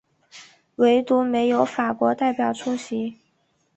[0.77, 3.19] 惟独没有法国代表出席。